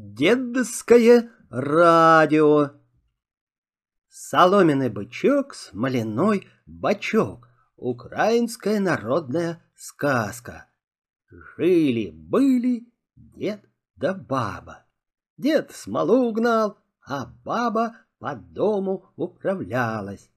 [0.00, 2.70] Дедовское радио.
[4.08, 7.48] Соломенный бычок, смоляной бачок.
[7.74, 10.68] Украинская народная сказка.
[11.28, 14.86] Жили-были дед да баба.
[15.36, 20.30] Дед смолу угнал, а баба по дому управлялась.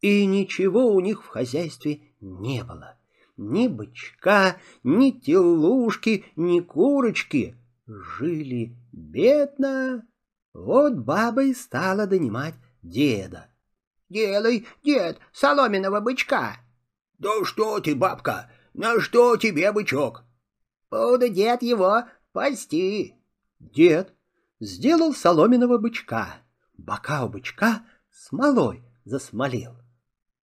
[0.00, 2.98] И ничего у них в хозяйстве не было.
[3.36, 7.54] Ни бычка, ни телушки, ни курочки—
[7.88, 10.06] Жили бедно.
[10.52, 13.48] Вот баба и стала донимать деда.—
[14.10, 16.58] Делай, дед, соломенного бычка.—
[17.18, 20.24] Да что ты, бабка, на что тебе бычок?—
[20.90, 23.14] Буду, дед, его пасти.
[23.58, 24.14] Дед
[24.60, 26.42] сделал соломенного бычка.
[26.76, 29.76] Бока у бычка смолой засмолил.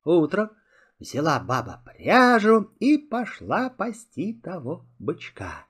[0.04, 0.50] Утром
[0.98, 5.66] взяла баба пряжу и пошла пасти того бычка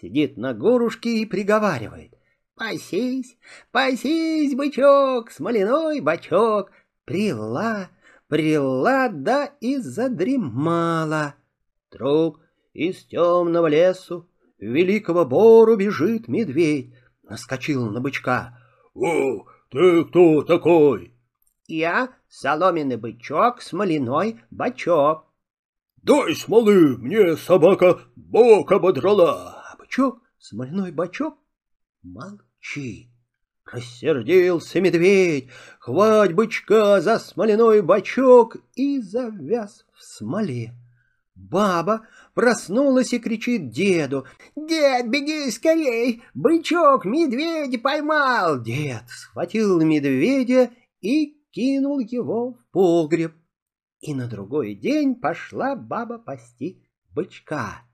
[0.00, 2.12] сидит на горушке и приговаривает.
[2.54, 3.36] «Пасись,
[3.70, 6.70] пасись, бычок, смоляной бачок!»
[7.04, 7.90] Прила,
[8.28, 11.36] прила, да и задремала.
[11.88, 12.40] Вдруг
[12.72, 16.94] из темного лесу великого бору бежит медведь.
[17.22, 18.58] Наскочил на бычка.
[18.94, 21.12] «О, ты кто такой?»
[21.68, 25.26] «Я соломенный бычок, смоляной бачок».
[26.02, 29.55] «Дай смолы, мне собака бок ободрала!»
[29.96, 31.38] Бачок, смольной бачок,
[32.02, 33.10] молчи.
[33.64, 35.48] Рассердился медведь,
[35.80, 40.74] хвать бычка за смоляной бачок и завяз в смоле.
[41.34, 44.26] Баба проснулась и кричит деду.
[44.54, 46.22] «Дед, беги скорей!
[46.34, 53.34] Бычок медведя поймал!» Дед схватил медведя и кинул его в погреб.
[54.00, 57.85] И на другой день пошла баба пасти бычка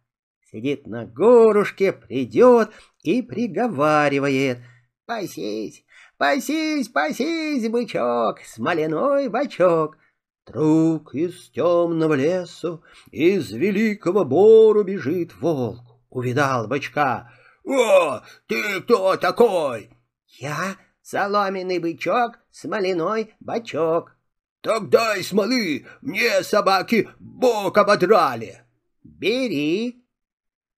[0.53, 2.70] сидит на горушке, придет
[3.03, 4.58] и приговаривает.
[5.06, 5.84] «Пасись,
[6.19, 9.97] пасись, пасись, бычок, смоляной бачок!»
[10.46, 15.80] Друг из темного лесу, из великого бору бежит волк.
[16.11, 17.30] Увидал бычка.
[17.64, 19.91] «О, ты кто такой?»
[20.27, 24.17] «Я соломенный бычок, смоляной бачок».
[24.61, 28.62] «Так дай смолы, мне собаки бок ободрали».
[29.02, 30.02] «Бери»,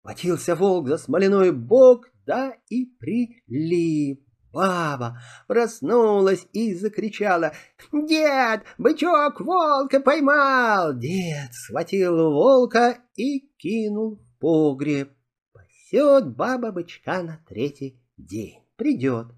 [0.04, 4.22] Потился волк за смоляной бок, да и прилип.
[4.52, 7.54] Баба проснулась и закричала.
[7.90, 15.10] «Дед, бычок волка поймал!» Дед схватил волка и кинул в погреб.
[15.54, 18.62] Пасет баба бычка на третий день.
[18.76, 19.28] Придет.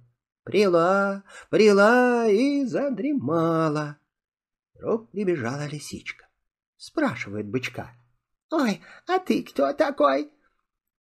[0.43, 3.99] Прила, прила и задремала.
[4.75, 6.27] Вдруг прибежала лисичка.
[6.77, 7.93] Спрашивает бычка.
[8.51, 10.31] «Ой, а ты кто такой?»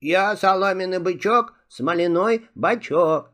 [0.07, 3.31] Я соломенный бычок, смоляной бачок.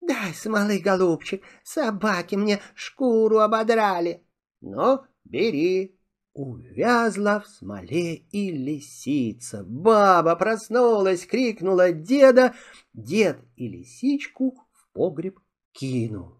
[0.00, 4.24] Дай смолы, голубчик, собаки мне шкуру ободрали.
[4.60, 5.98] Ну, бери.
[6.32, 9.64] Увязла в смоле и лисица.
[9.64, 12.54] Баба проснулась, крикнула деда.
[12.94, 15.40] Дед и лисичку в погреб
[15.72, 16.38] кинул.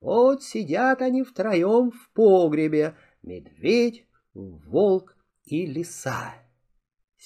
[0.00, 2.96] Вот сидят они втроем в погребе.
[3.22, 6.34] Медведь, волк и лиса.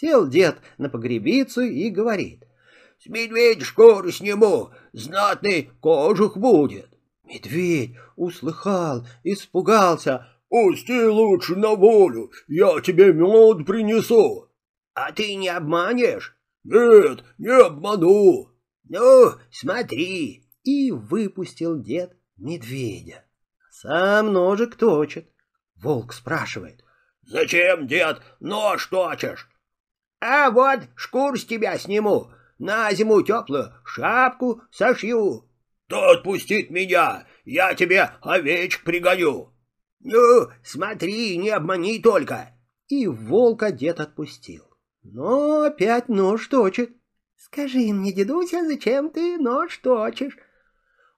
[0.00, 2.47] Сел дед на погребицу и говорит.—
[3.00, 6.88] С медведя шкуру сниму, знатный кожух будет.
[7.25, 14.48] Медведь услыхал, испугался.— Пусти лучше на волю, я тебе мед принесу.—
[14.94, 18.53] А ты не обманешь?— Нет, не обману.—
[18.88, 20.44] Ну, смотри.
[20.62, 23.25] И выпустил дед медведя.
[23.70, 25.28] Сам ножик точит.
[25.75, 26.84] Волк спрашивает.—
[27.22, 29.48] Зачем, дед, нож точишь?
[30.20, 35.44] А вот шкур с тебя сниму, на зиму теплую шапку сошью.
[35.88, 39.52] Да отпустит меня, я тебе овечек пригоню.
[40.00, 42.52] Ну, смотри, не обмани только.
[42.88, 44.64] И волка дед отпустил.
[45.02, 46.96] Но опять нож точит.
[47.36, 50.37] Скажи мне, дедуся, зачем ты нож точишь?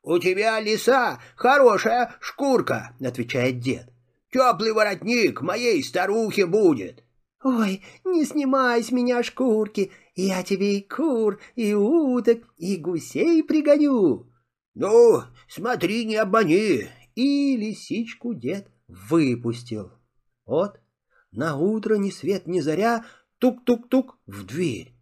[0.03, 3.89] У тебя лиса хорошая шкурка, отвечает дед.
[4.31, 7.03] Теплый воротник моей старухе будет.
[7.43, 14.31] Ой, не снимай с меня шкурки, я тебе и кур, и уток, и гусей пригоню.
[14.75, 16.89] Ну, смотри, не обмани.
[17.15, 19.91] И лисичку дед выпустил.
[20.45, 20.81] Вот,
[21.33, 23.07] на утро ни свет ни заря,
[23.39, 24.95] тук-тук-тук в дверь.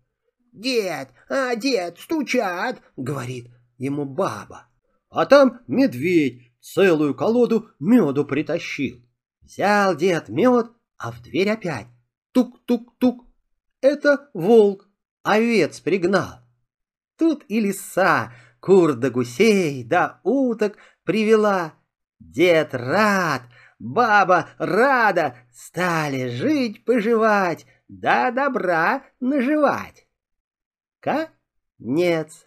[0.52, 4.66] «Дед, а, дед, стучат!»— говорит ему баба.
[5.10, 9.00] А там медведь целую колоду меду притащил.
[9.42, 11.86] Взял дед мед, а в дверь опять
[12.38, 13.24] Тук-тук-тук.
[13.80, 14.88] Это волк
[15.24, 16.38] овец пригнал.
[17.16, 21.74] Тут и лиса кур да гусей, да уток привела.
[22.20, 23.42] Дед рад,
[23.80, 30.06] баба рада, стали жить-поживать, да добра наживать.
[31.00, 32.46] Конец.